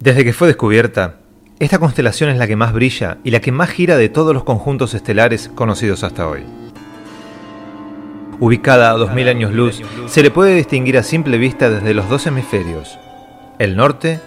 [0.00, 1.16] Desde que fue descubierta,
[1.58, 4.44] esta constelación es la que más brilla y la que más gira de todos los
[4.44, 6.44] conjuntos estelares conocidos hasta hoy.
[8.38, 12.28] Ubicada a 2000 años luz, se le puede distinguir a simple vista desde los dos
[12.28, 12.96] hemisferios,
[13.58, 14.20] el norte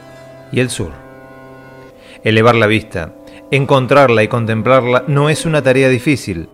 [0.52, 0.91] y el sur.
[2.25, 3.13] Elevar la vista,
[3.49, 6.49] encontrarla y contemplarla no es una tarea difícil.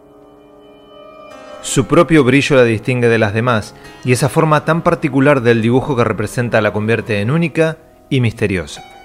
[1.63, 3.73] Su propio brillo la distingue de las demás
[4.05, 7.77] y esa forma tan particular del dibujo que representa la convierte en única
[8.11, 8.96] y misteriosa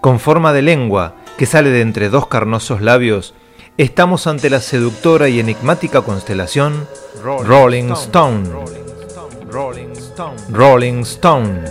[0.00, 3.34] con forma de lengua que sale de entre dos carnosos labios,
[3.76, 6.86] estamos ante la seductora y enigmática constelación
[7.22, 8.48] Rolling Stone.
[10.50, 11.64] Rolling Stone.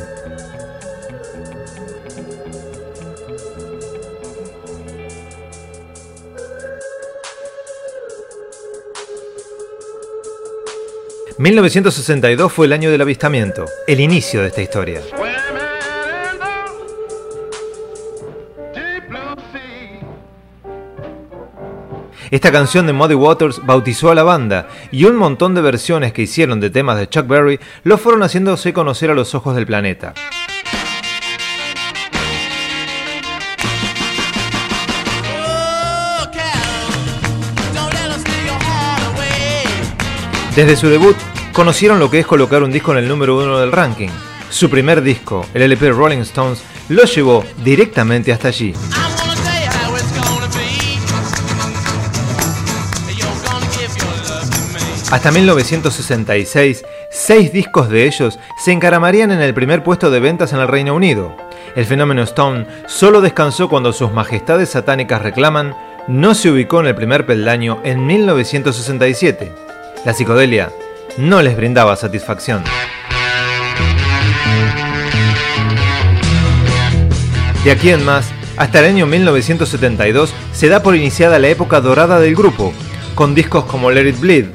[11.39, 15.01] 1962 fue el año del avistamiento, el inicio de esta historia.
[22.29, 26.23] Esta canción de Muddy Waters bautizó a la banda y un montón de versiones que
[26.23, 30.13] hicieron de temas de Chuck Berry lo fueron haciéndose conocer a los ojos del planeta.
[40.53, 41.15] Desde su debut,
[41.53, 44.09] conocieron lo que es colocar un disco en el número uno del ranking.
[44.49, 48.73] Su primer disco, el LP Rolling Stones, lo llevó directamente hasta allí.
[55.09, 60.59] Hasta 1966, seis discos de ellos se encaramarían en el primer puesto de ventas en
[60.59, 61.33] el Reino Unido.
[61.77, 65.77] El fenómeno Stone solo descansó cuando sus majestades satánicas reclaman
[66.09, 69.49] no se ubicó en el primer peldaño en 1967.
[70.03, 70.73] La psicodelia
[71.17, 72.65] no les brindaba satisfacción.
[77.63, 82.19] De aquí en más, hasta el año 1972 se da por iniciada la época dorada
[82.19, 82.73] del grupo,
[83.15, 84.45] con discos como Let It Bleed,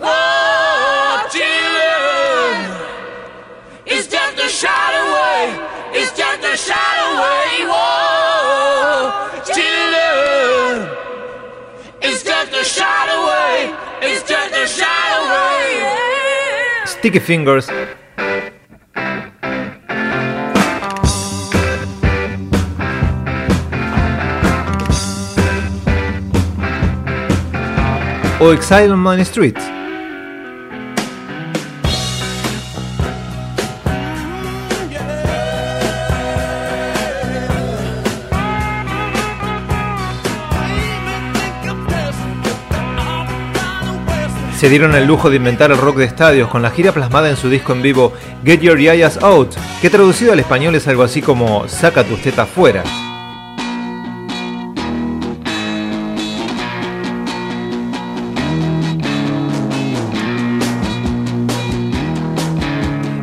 [17.03, 17.69] Sticky Fingers.
[28.41, 29.82] O Exile on Money Street.
[44.63, 47.37] Se dieron el lujo de inventar el rock de estadios con la gira plasmada en
[47.37, 48.13] su disco en vivo
[48.45, 52.49] Get Your Yayas Out, que traducido al español es algo así como Saca tus tetas
[52.49, 52.85] fuera.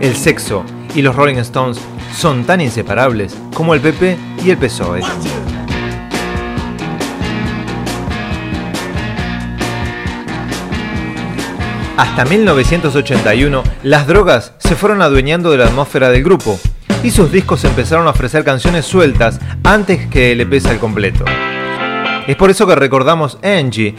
[0.02, 1.80] El sexo y los Rolling Stones
[2.18, 5.04] son tan inseparables como el PP y el PSOE.
[12.00, 16.58] Hasta 1981, las drogas se fueron adueñando de la atmósfera del grupo
[17.04, 21.26] y sus discos empezaron a ofrecer canciones sueltas antes que el EP al completo.
[22.26, 23.96] Es por eso que recordamos Angie,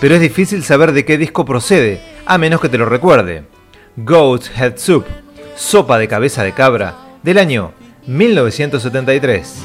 [0.00, 3.42] pero es difícil saber de qué disco procede, a menos que te lo recuerde.
[3.96, 5.06] Goat's Head Soup,
[5.56, 6.94] sopa de cabeza de cabra,
[7.24, 7.72] del año
[8.06, 9.56] 1973.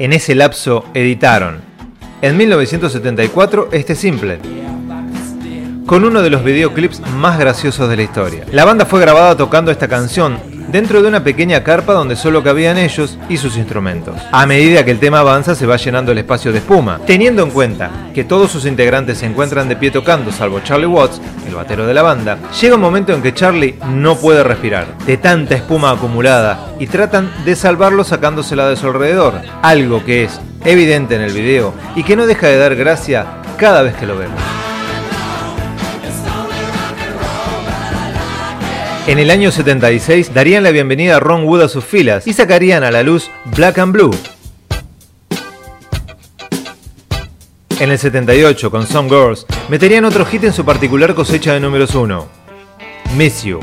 [0.00, 1.62] En ese lapso editaron,
[2.20, 4.63] en 1974, este simple
[5.86, 8.44] con uno de los videoclips más graciosos de la historia.
[8.52, 10.38] La banda fue grabada tocando esta canción
[10.68, 14.16] dentro de una pequeña carpa donde solo cabían ellos y sus instrumentos.
[14.32, 17.00] A medida que el tema avanza se va llenando el espacio de espuma.
[17.06, 21.20] Teniendo en cuenta que todos sus integrantes se encuentran de pie tocando, salvo Charlie Watts,
[21.46, 25.16] el batero de la banda, llega un momento en que Charlie no puede respirar, de
[25.16, 31.14] tanta espuma acumulada, y tratan de salvarlo sacándosela de su alrededor, algo que es evidente
[31.14, 33.26] en el video y que no deja de dar gracia
[33.58, 34.40] cada vez que lo vemos.
[39.06, 42.84] En el año 76 darían la bienvenida a Ron Wood a sus filas y sacarían
[42.84, 44.10] a la luz Black and Blue.
[47.80, 51.94] En el 78, con Some Girls, meterían otro hit en su particular cosecha de números
[51.94, 52.26] 1,
[53.14, 53.60] Miss You,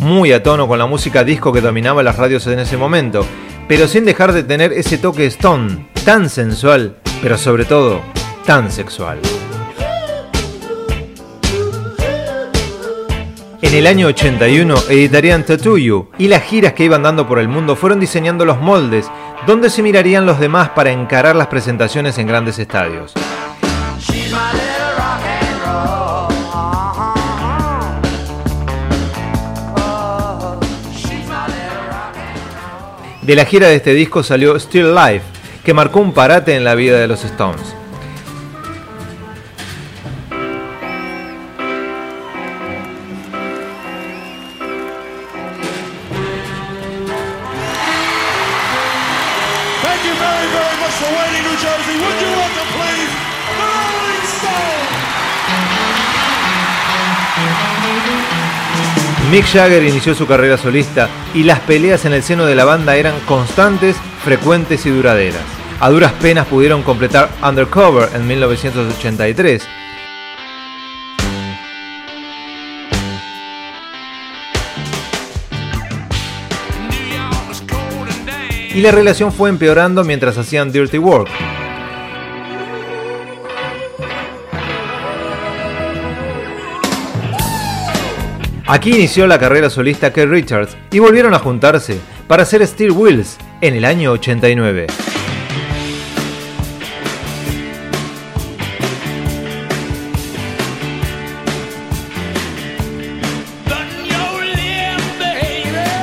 [0.00, 3.24] muy a tono con la música disco que dominaba las radios en ese momento,
[3.68, 8.02] pero sin dejar de tener ese toque stone, tan sensual, pero sobre todo,
[8.44, 9.20] tan sexual.
[13.62, 17.48] En el año 81 editarían Tattoo You y las giras que iban dando por el
[17.48, 19.10] mundo fueron diseñando los moldes
[19.46, 23.14] donde se mirarían los demás para encarar las presentaciones en grandes estadios.
[33.22, 35.24] De la gira de este disco salió Still Life,
[35.64, 37.74] que marcó un parate en la vida de los Stones.
[59.30, 62.94] Mick Jagger inició su carrera solista y las peleas en el seno de la banda
[62.94, 65.42] eran constantes, frecuentes y duraderas.
[65.80, 69.66] A duras penas pudieron completar Undercover en 1983.
[78.74, 81.55] Y la relación fue empeorando mientras hacían Dirty Work.
[88.68, 93.38] Aquí inició la carrera solista Keith Richards y volvieron a juntarse para hacer Steel Wheels
[93.60, 94.88] en el año 89.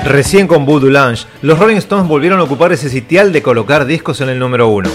[0.05, 4.21] Recién con Voodoo Lounge, los Rolling Stones volvieron a ocupar ese sitial de colocar discos
[4.21, 4.89] en el número uno.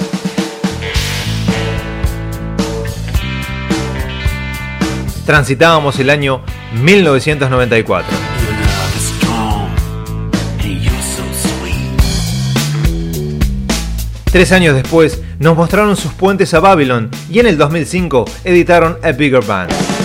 [5.29, 6.41] Transitábamos el año
[6.81, 8.17] 1994.
[14.33, 19.13] Tres años después nos mostraron sus puentes a Babylon y en el 2005 editaron A
[19.13, 19.98] Bigger Band.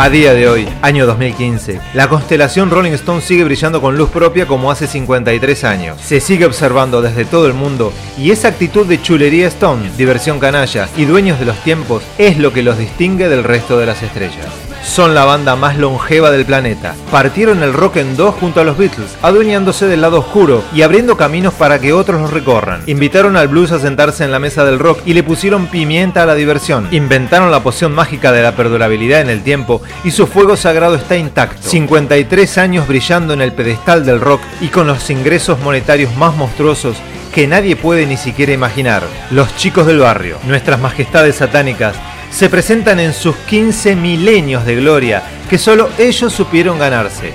[0.00, 4.46] A día de hoy, año 2015, la constelación Rolling Stone sigue brillando con luz propia
[4.46, 6.00] como hace 53 años.
[6.00, 10.88] Se sigue observando desde todo el mundo y esa actitud de chulería Stone, diversión canalla
[10.96, 14.67] y dueños de los tiempos es lo que los distingue del resto de las estrellas.
[14.88, 16.96] Son la banda más longeva del planeta.
[17.12, 21.16] Partieron el rock en dos junto a los Beatles, adueñándose del lado oscuro y abriendo
[21.16, 22.82] caminos para que otros los recorran.
[22.86, 26.26] Invitaron al blues a sentarse en la mesa del rock y le pusieron pimienta a
[26.26, 26.88] la diversión.
[26.90, 31.16] Inventaron la poción mágica de la perdurabilidad en el tiempo y su fuego sagrado está
[31.16, 31.68] intacto.
[31.68, 36.96] 53 años brillando en el pedestal del rock y con los ingresos monetarios más monstruosos
[37.32, 39.02] que nadie puede ni siquiera imaginar.
[39.30, 41.94] Los chicos del barrio, nuestras majestades satánicas,
[42.30, 47.32] se presentan en sus 15 milenios de gloria que solo ellos supieron ganarse.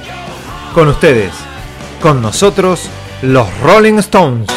[0.74, 1.32] Con ustedes,
[2.02, 2.90] con nosotros,
[3.22, 4.48] los Rolling Stones.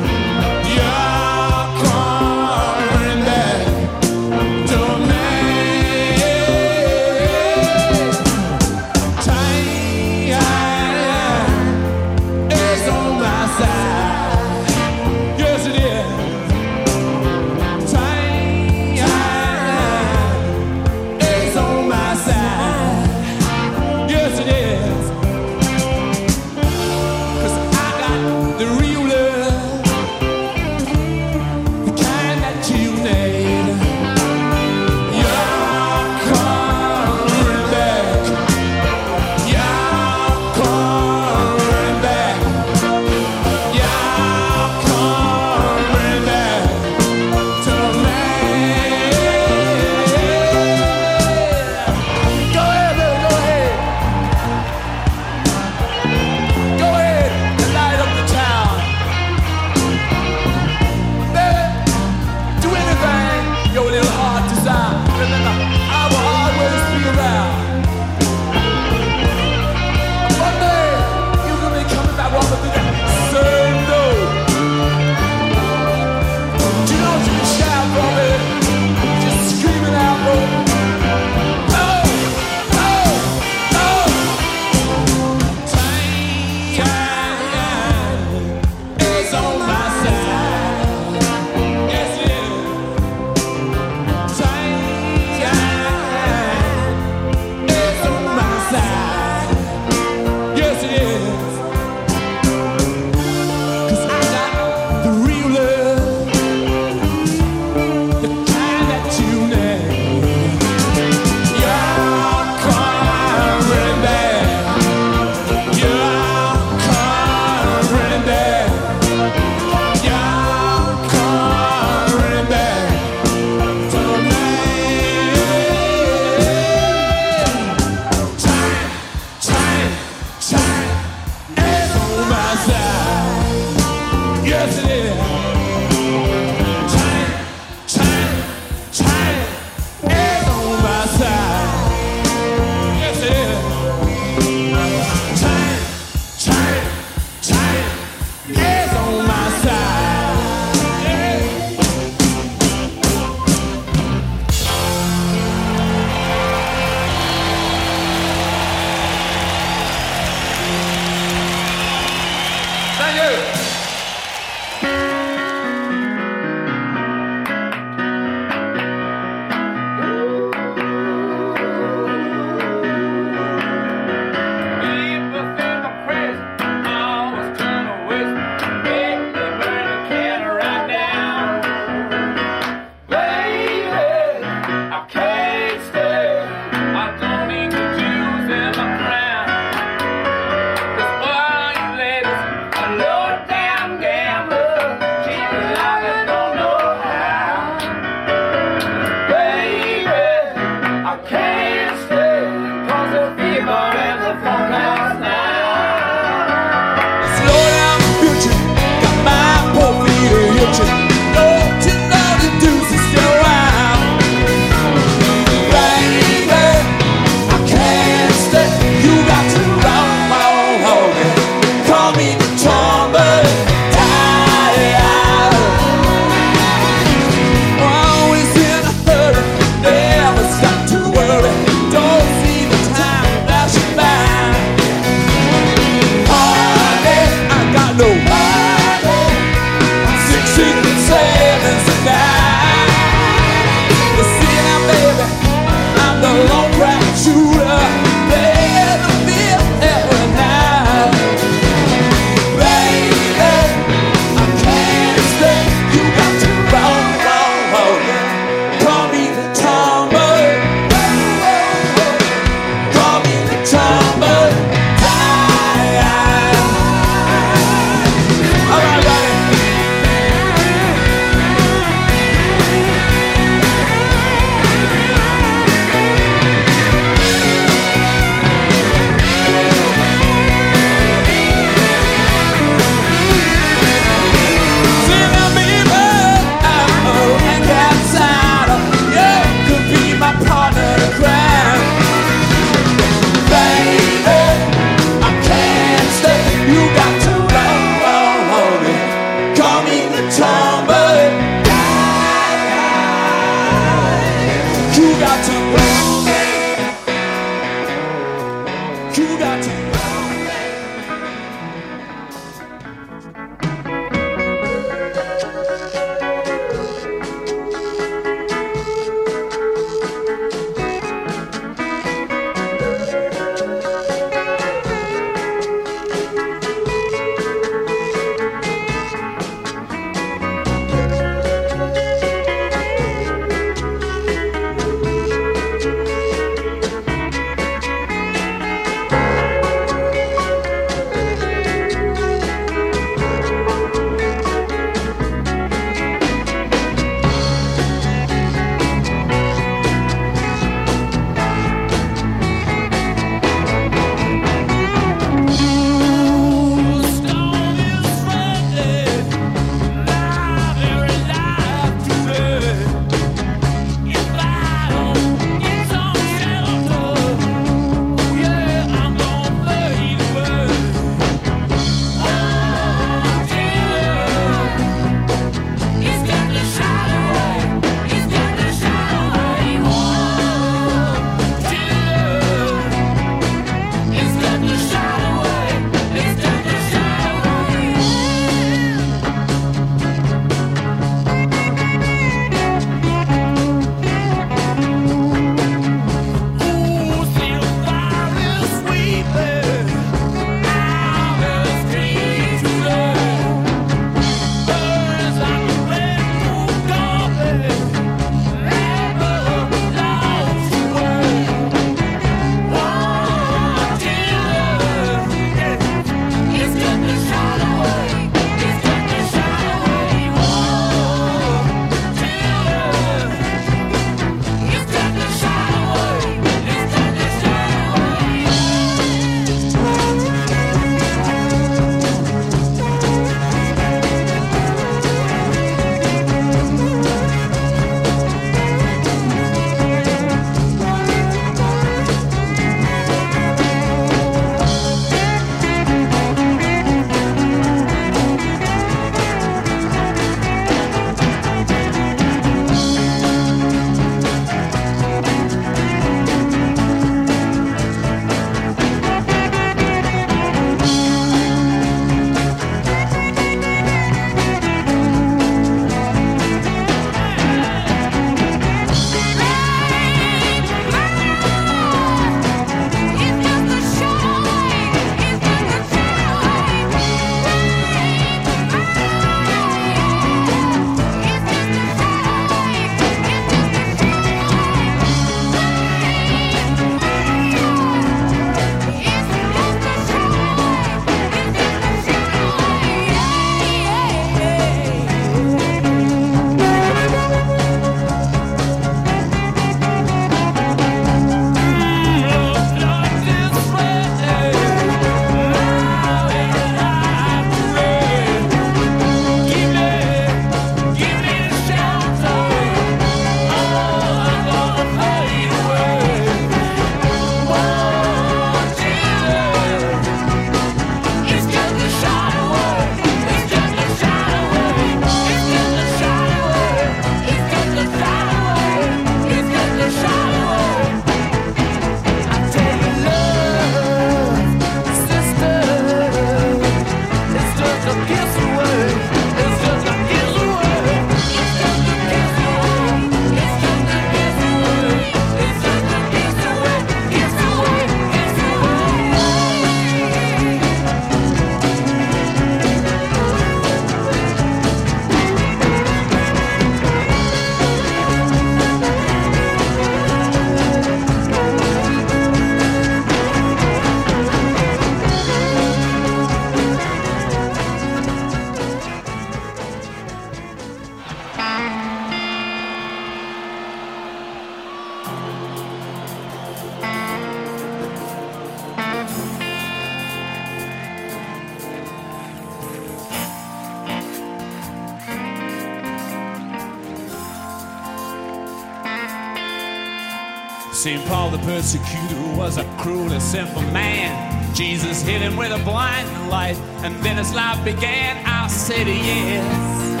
[591.66, 594.54] Persecutor was a cruel and sinful man.
[594.54, 598.24] Jesus hit him with a blinding light, and then his life began.
[598.24, 600.00] I said yes.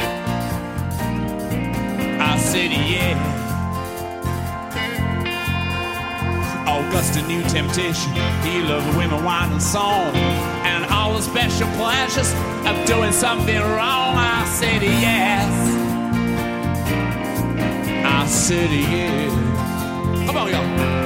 [2.20, 3.42] I said yes.
[7.16, 8.12] a new temptation.
[8.44, 10.14] He loved women, wine, and song,
[10.64, 12.32] and all the special pleasures
[12.64, 14.14] of doing something wrong.
[14.14, 15.50] I said yes.
[18.04, 19.32] I said yes.
[20.26, 21.05] Come on, y'all.